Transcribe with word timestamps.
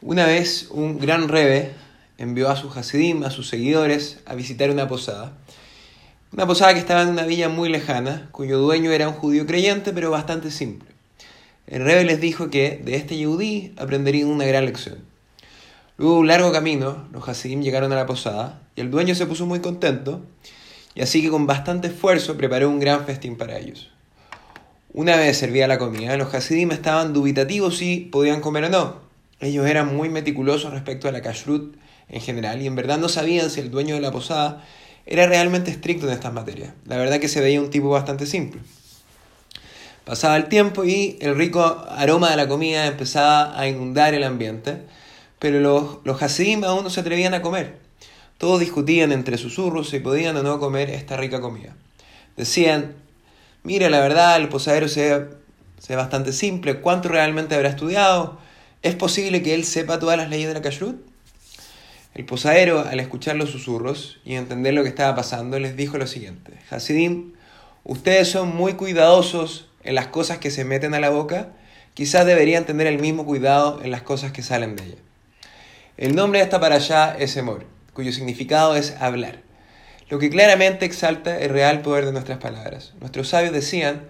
Una 0.00 0.26
vez 0.26 0.68
un 0.70 1.00
gran 1.00 1.26
rebe 1.28 1.72
envió 2.18 2.50
a 2.50 2.56
sus 2.56 2.76
hasidim, 2.76 3.24
a 3.24 3.30
sus 3.30 3.48
seguidores, 3.48 4.20
a 4.26 4.36
visitar 4.36 4.70
una 4.70 4.86
posada. 4.86 5.32
Una 6.32 6.46
posada 6.46 6.72
que 6.72 6.78
estaba 6.78 7.02
en 7.02 7.08
una 7.08 7.24
villa 7.24 7.48
muy 7.48 7.68
lejana, 7.68 8.28
cuyo 8.30 8.58
dueño 8.58 8.92
era 8.92 9.08
un 9.08 9.14
judío 9.14 9.44
creyente, 9.44 9.92
pero 9.92 10.12
bastante 10.12 10.52
simple. 10.52 10.88
El 11.66 11.82
rebe 11.82 12.04
les 12.04 12.20
dijo 12.20 12.48
que 12.48 12.80
de 12.84 12.94
este 12.94 13.18
yudí 13.18 13.74
aprenderían 13.76 14.28
una 14.28 14.44
gran 14.44 14.66
lección. 14.66 14.98
Luego 15.96 16.14
de 16.14 16.20
un 16.20 16.28
largo 16.28 16.52
camino, 16.52 17.08
los 17.10 17.28
hasidim 17.28 17.60
llegaron 17.60 17.92
a 17.92 17.96
la 17.96 18.06
posada 18.06 18.62
y 18.76 18.82
el 18.82 18.92
dueño 18.92 19.16
se 19.16 19.26
puso 19.26 19.46
muy 19.46 19.58
contento, 19.58 20.22
y 20.94 21.02
así 21.02 21.22
que 21.22 21.30
con 21.30 21.48
bastante 21.48 21.88
esfuerzo 21.88 22.36
preparó 22.36 22.70
un 22.70 22.78
gran 22.78 23.04
festín 23.04 23.36
para 23.36 23.58
ellos. 23.58 23.90
Una 24.92 25.16
vez 25.16 25.36
servida 25.38 25.66
la 25.66 25.78
comida, 25.78 26.16
los 26.16 26.32
hasidim 26.32 26.70
estaban 26.70 27.12
dubitativos 27.12 27.78
si 27.78 27.98
podían 27.98 28.40
comer 28.40 28.66
o 28.66 28.68
no, 28.68 29.07
ellos 29.40 29.66
eran 29.66 29.94
muy 29.94 30.08
meticulosos 30.08 30.72
respecto 30.72 31.08
a 31.08 31.12
la 31.12 31.22
kashrut 31.22 31.76
en 32.08 32.20
general 32.20 32.60
y 32.60 32.66
en 32.66 32.74
verdad 32.74 32.98
no 32.98 33.08
sabían 33.08 33.50
si 33.50 33.60
el 33.60 33.70
dueño 33.70 33.94
de 33.94 34.00
la 34.00 34.10
posada 34.10 34.64
era 35.06 35.26
realmente 35.26 35.70
estricto 35.70 36.06
en 36.06 36.12
estas 36.12 36.32
materias. 36.32 36.72
La 36.86 36.96
verdad 36.96 37.20
que 37.20 37.28
se 37.28 37.40
veía 37.40 37.60
un 37.60 37.70
tipo 37.70 37.88
bastante 37.88 38.26
simple. 38.26 38.60
Pasaba 40.04 40.36
el 40.36 40.48
tiempo 40.48 40.84
y 40.84 41.18
el 41.20 41.36
rico 41.36 41.84
aroma 41.90 42.30
de 42.30 42.36
la 42.36 42.48
comida 42.48 42.86
empezaba 42.86 43.58
a 43.58 43.68
inundar 43.68 44.14
el 44.14 44.24
ambiente, 44.24 44.82
pero 45.38 45.60
los, 45.60 45.98
los 46.04 46.22
hasidim 46.22 46.64
aún 46.64 46.82
no 46.82 46.90
se 46.90 47.00
atrevían 47.00 47.34
a 47.34 47.42
comer. 47.42 47.78
Todos 48.38 48.60
discutían 48.60 49.12
entre 49.12 49.36
susurros 49.36 49.90
si 49.90 50.00
podían 50.00 50.36
o 50.36 50.42
no 50.42 50.58
comer 50.58 50.90
esta 50.90 51.16
rica 51.16 51.40
comida. 51.40 51.74
Decían, 52.36 52.94
mira, 53.62 53.90
la 53.90 54.00
verdad, 54.00 54.36
el 54.36 54.48
posadero 54.48 54.88
se 54.88 55.28
ve 55.88 55.96
bastante 55.96 56.32
simple, 56.32 56.80
¿cuánto 56.80 57.08
realmente 57.08 57.54
habrá 57.54 57.68
estudiado? 57.68 58.38
¿Es 58.82 58.94
posible 58.94 59.42
que 59.42 59.54
él 59.54 59.64
sepa 59.64 59.98
todas 59.98 60.16
las 60.16 60.28
leyes 60.28 60.46
de 60.46 60.54
la 60.54 60.62
kashrut? 60.62 61.00
El 62.14 62.24
posadero, 62.24 62.86
al 62.86 63.00
escuchar 63.00 63.34
los 63.34 63.50
susurros 63.50 64.20
y 64.24 64.36
entender 64.36 64.72
lo 64.72 64.84
que 64.84 64.88
estaba 64.88 65.16
pasando, 65.16 65.58
les 65.58 65.76
dijo 65.76 65.98
lo 65.98 66.06
siguiente: 66.06 66.52
Hasidim, 66.70 67.32
ustedes 67.82 68.28
son 68.28 68.54
muy 68.54 68.74
cuidadosos 68.74 69.68
en 69.82 69.96
las 69.96 70.06
cosas 70.06 70.38
que 70.38 70.52
se 70.52 70.64
meten 70.64 70.94
a 70.94 71.00
la 71.00 71.10
boca, 71.10 71.48
quizás 71.94 72.24
deberían 72.24 72.66
tener 72.66 72.86
el 72.86 73.00
mismo 73.00 73.26
cuidado 73.26 73.80
en 73.82 73.90
las 73.90 74.02
cosas 74.02 74.30
que 74.30 74.42
salen 74.42 74.76
de 74.76 74.84
ella. 74.84 74.98
El 75.96 76.14
nombre 76.14 76.38
de 76.38 76.44
esta 76.44 76.60
para 76.60 76.76
allá 76.76 77.16
es 77.18 77.36
Emor, 77.36 77.66
cuyo 77.94 78.12
significado 78.12 78.76
es 78.76 78.94
hablar, 79.00 79.40
lo 80.08 80.20
que 80.20 80.30
claramente 80.30 80.84
exalta 80.84 81.36
el 81.40 81.50
real 81.50 81.82
poder 81.82 82.06
de 82.06 82.12
nuestras 82.12 82.38
palabras. 82.38 82.92
Nuestros 83.00 83.28
sabios 83.28 83.52
decían 83.52 84.02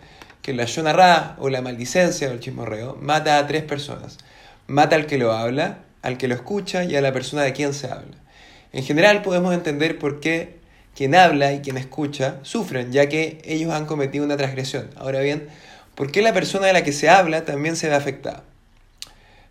que 0.42 0.52
la 0.52 0.66
yonarra 0.66 1.36
o 1.38 1.48
la 1.48 1.62
maldicencia 1.62 2.28
o 2.28 2.32
el 2.32 2.40
chismorreo 2.40 2.98
mata 3.00 3.38
a 3.38 3.46
tres 3.46 3.62
personas 3.62 4.18
Mata 4.68 4.96
al 4.96 5.06
que 5.06 5.16
lo 5.16 5.32
habla, 5.32 5.78
al 6.02 6.18
que 6.18 6.28
lo 6.28 6.34
escucha 6.34 6.84
y 6.84 6.94
a 6.94 7.00
la 7.00 7.10
persona 7.10 7.42
de 7.42 7.54
quien 7.54 7.72
se 7.72 7.86
habla. 7.86 8.18
En 8.72 8.84
general 8.84 9.22
podemos 9.22 9.54
entender 9.54 9.98
por 9.98 10.20
qué 10.20 10.58
quien 10.94 11.14
habla 11.14 11.54
y 11.54 11.60
quien 11.60 11.78
escucha 11.78 12.38
sufren, 12.42 12.92
ya 12.92 13.08
que 13.08 13.40
ellos 13.46 13.72
han 13.72 13.86
cometido 13.86 14.26
una 14.26 14.36
transgresión. 14.36 14.90
Ahora 14.96 15.20
bien, 15.20 15.48
¿por 15.94 16.12
qué 16.12 16.20
la 16.20 16.34
persona 16.34 16.66
de 16.66 16.74
la 16.74 16.84
que 16.84 16.92
se 16.92 17.08
habla 17.08 17.46
también 17.46 17.76
se 17.76 17.88
ve 17.88 17.94
afectada? 17.94 18.44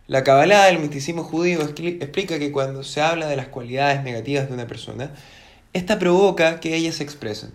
La 0.05 0.23
Kabbalah 0.23 0.67
del 0.67 0.77
misticismo 0.77 1.23
judío 1.23 1.61
explica 1.61 2.37
que 2.37 2.51
cuando 2.51 2.83
se 2.83 3.01
habla 3.01 3.27
de 3.27 3.37
las 3.37 3.47
cualidades 3.47 4.03
negativas 4.03 4.47
de 4.47 4.53
una 4.53 4.67
persona, 4.67 5.09
esta 5.73 5.97
provoca 5.97 6.59
que 6.59 6.75
ellas 6.75 6.95
se 6.95 7.03
expresen, 7.03 7.53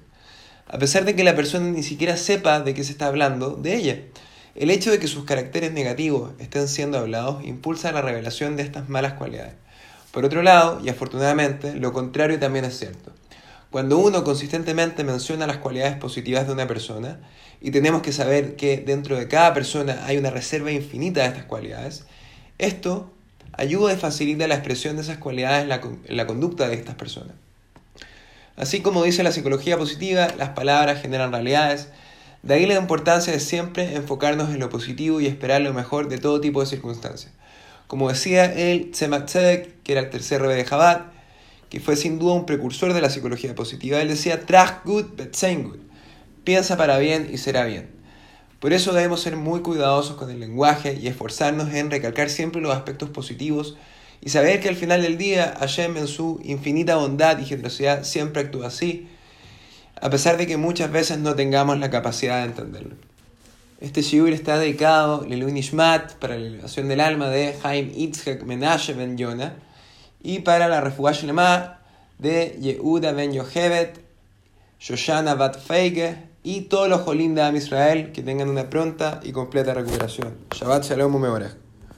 a 0.66 0.78
pesar 0.78 1.05
de 1.05 1.14
que 1.14 1.22
la 1.22 1.36
persona 1.36 1.70
ni 1.70 1.84
siquiera 1.84 2.16
sepa 2.16 2.58
de 2.58 2.74
qué 2.74 2.83
se 2.83 2.90
está 2.90 3.06
hablando 3.06 3.50
de 3.50 3.77
ella. 3.77 3.98
El 4.55 4.70
hecho 4.70 4.91
de 4.91 4.98
que 4.98 5.08
sus 5.08 5.25
caracteres 5.25 5.72
negativos 5.72 6.33
estén 6.39 6.69
siendo 6.69 6.98
hablados 6.98 7.45
impulsa 7.45 7.92
la 7.92 8.03
revelación 8.03 8.56
de 8.56 8.62
estas 8.62 8.89
malas 8.89 9.14
cualidades. 9.14 9.55
Por 10.11 10.25
otro 10.25 10.42
lado, 10.42 10.81
y 10.84 10.91
afortunadamente, 10.91 11.75
lo 11.75 11.92
contrario 11.92 12.39
también 12.39 12.67
es 12.67 12.78
cierto. 12.78 13.12
Cuando 13.70 13.97
uno 13.97 14.25
consistentemente 14.25 15.05
menciona 15.05 15.47
las 15.47 15.57
cualidades 15.57 15.96
positivas 15.96 16.46
de 16.46 16.52
una 16.52 16.67
persona, 16.67 17.20
y 17.63 17.70
tenemos 17.70 18.02
que 18.02 18.13
saber 18.13 18.57
que 18.57 18.77
dentro 18.79 19.17
de 19.17 19.29
cada 19.29 19.55
persona 19.55 20.05
hay 20.05 20.18
una 20.18 20.30
reserva 20.30 20.73
infinita 20.73 21.23
de 21.23 21.29
estas 21.29 21.45
cualidades, 21.45 22.05
esto 22.58 23.11
ayuda 23.52 23.92
y 23.92 23.96
facilita 23.96 24.48
la 24.48 24.57
expresión 24.57 24.96
de 24.96 25.02
esas 25.02 25.19
cualidades 25.19 25.63
en 25.63 26.17
la, 26.17 26.27
conducta 26.27 26.69
de 26.69 26.74
estas 26.74 26.96
personas. 26.96 27.34
Así 28.57 28.80
como 28.80 29.05
dice 29.05 29.23
la 29.23 29.33
psicología 29.33 29.79
positiva, 29.79 30.29
las 30.36 30.51
palabras 30.51 31.01
generan 31.01 31.33
realidades, 31.33 31.89
de 32.42 32.55
ahí 32.55 32.67
la 32.67 32.75
importancia 32.75 33.33
de 33.33 33.39
siempre 33.39 33.95
enfocarnos 33.95 34.51
en 34.51 34.58
lo 34.58 34.69
positivo 34.69 35.20
y 35.20 35.27
esperar 35.27 35.61
lo 35.61 35.73
mejor 35.73 36.08
de 36.08 36.19
todo 36.19 36.41
tipo 36.41 36.61
de 36.61 36.67
circunstancias. 36.67 37.33
Como 37.86 38.08
decía 38.08 38.47
el 38.53 38.91
Tzemach 38.91 39.27
Tzedek, 39.27 39.83
que 39.83 39.92
era 39.92 40.01
el 40.01 40.11
tercer 40.11 40.41
rebe 40.41 40.57
de 40.57 40.64
Chabad, 40.64 41.13
que 41.69 41.79
fue 41.79 41.95
sin 41.95 42.19
duda 42.19 42.35
un 42.35 42.47
precursor 42.47 42.95
de 42.95 43.01
la 43.01 43.11
psicología 43.11 43.55
positiva, 43.55 44.01
él 44.01 44.08
decía, 44.08 44.45
Trach 44.45 44.85
gut, 44.85 45.17
but 45.17 45.36
good. 45.63 45.79
Piensa 46.42 46.77
para 46.77 46.98
bien 46.98 47.29
y 47.33 47.39
será 47.39 47.64
bien. 47.64 47.91
Por 48.58 48.73
eso 48.73 48.92
debemos 48.92 49.20
ser 49.20 49.36
muy 49.36 49.61
cuidadosos 49.61 50.17
con 50.17 50.31
el 50.31 50.41
lenguaje 50.41 50.98
y 51.01 51.07
esforzarnos 51.07 51.73
en 51.75 51.91
recalcar 51.91 52.29
siempre 52.29 52.61
los 52.61 52.75
aspectos 52.75 53.11
positivos 53.11 53.77
y 54.20 54.31
saber 54.31 54.61
que 54.61 54.69
al 54.69 54.77
final 54.77 55.02
del 55.02 55.19
día 55.19 55.55
Hashem 55.58 55.97
en 55.97 56.07
su 56.07 56.41
infinita 56.45 56.97
bondad 56.97 57.39
y 57.39 57.45
generosidad 57.45 58.05
siempre 58.05 58.42
actúa 58.42 58.69
así 58.69 59.08
a 60.02 60.11
pesar 60.11 60.36
de 60.36 60.48
que 60.48 60.57
muchas 60.57 60.90
veces 60.90 61.18
no 61.18 61.36
tengamos 61.36 61.79
la 61.79 61.89
capacidad 61.89 62.40
de 62.40 62.46
entenderlo. 62.46 62.96
Este 63.80 64.02
shiur 64.02 64.30
está 64.30 64.58
dedicado 64.58 65.23
a 65.23 65.27
Nishmat 65.27 66.14
para 66.14 66.36
la 66.36 66.46
elevación 66.46 66.89
del 66.89 67.01
alma 67.01 67.29
de 67.29 67.55
Haim 67.63 67.92
Itzhak 67.95 68.42
Menashe 68.42 68.95
ben 68.95 69.17
Yona 69.17 69.55
y 70.20 70.40
para 70.40 70.68
la 70.68 70.80
refugia 70.80 71.23
Lema 71.23 71.79
de 72.18 72.58
Yehuda 72.61 73.13
ben 73.13 73.33
Yohevet, 73.33 74.01
Shoshana 74.80 75.36
bat 75.36 75.57
Feige 75.61 76.17
y 76.42 76.63
todos 76.63 76.89
los 76.89 77.02
Jolim 77.02 77.36
de 77.36 77.57
Israel 77.57 78.11
que 78.11 78.23
tengan 78.23 78.48
una 78.48 78.69
pronta 78.69 79.20
y 79.23 79.30
completa 79.30 79.73
recuperación. 79.73 80.36
Shabbat 80.52 80.84
Shalom 80.84 81.14
Umeorech. 81.14 81.61